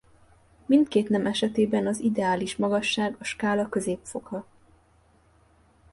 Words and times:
Mindkét 0.65 1.09
nem 1.09 1.25
esetében 1.25 1.87
az 1.87 1.99
ideális 1.99 2.55
magasság 2.55 3.15
a 3.19 3.23
skála 3.23 3.69
középfoka. 3.69 4.45